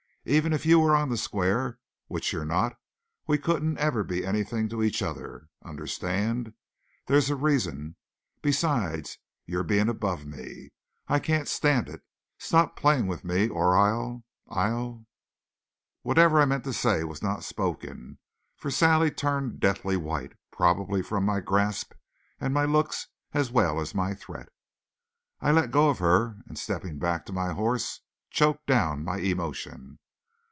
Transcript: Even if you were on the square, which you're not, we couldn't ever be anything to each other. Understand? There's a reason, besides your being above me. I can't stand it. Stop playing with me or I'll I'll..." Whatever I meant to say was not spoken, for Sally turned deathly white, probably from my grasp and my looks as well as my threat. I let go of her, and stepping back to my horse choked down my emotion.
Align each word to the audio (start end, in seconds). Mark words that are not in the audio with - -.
Even 0.23 0.53
if 0.53 0.67
you 0.67 0.79
were 0.79 0.95
on 0.95 1.09
the 1.09 1.17
square, 1.17 1.79
which 2.05 2.31
you're 2.31 2.45
not, 2.45 2.77
we 3.25 3.39
couldn't 3.39 3.79
ever 3.79 4.03
be 4.03 4.23
anything 4.23 4.69
to 4.69 4.83
each 4.83 5.01
other. 5.01 5.49
Understand? 5.65 6.53
There's 7.07 7.31
a 7.31 7.35
reason, 7.35 7.95
besides 8.39 9.17
your 9.47 9.63
being 9.63 9.89
above 9.89 10.27
me. 10.27 10.69
I 11.07 11.17
can't 11.17 11.47
stand 11.47 11.89
it. 11.89 12.03
Stop 12.37 12.75
playing 12.75 13.07
with 13.07 13.23
me 13.25 13.47
or 13.47 13.75
I'll 13.75 14.23
I'll..." 14.47 15.07
Whatever 16.03 16.39
I 16.39 16.45
meant 16.45 16.65
to 16.65 16.71
say 16.73 17.03
was 17.03 17.23
not 17.23 17.43
spoken, 17.43 18.19
for 18.55 18.69
Sally 18.69 19.09
turned 19.09 19.59
deathly 19.59 19.97
white, 19.97 20.33
probably 20.51 21.01
from 21.01 21.25
my 21.25 21.39
grasp 21.39 21.93
and 22.39 22.53
my 22.53 22.65
looks 22.65 23.07
as 23.33 23.49
well 23.49 23.79
as 23.81 23.95
my 23.95 24.13
threat. 24.13 24.49
I 25.39 25.51
let 25.51 25.71
go 25.71 25.89
of 25.89 25.97
her, 25.97 26.37
and 26.45 26.59
stepping 26.59 26.99
back 26.99 27.25
to 27.25 27.33
my 27.33 27.53
horse 27.53 28.01
choked 28.29 28.67
down 28.67 29.03
my 29.03 29.17
emotion. 29.17 29.97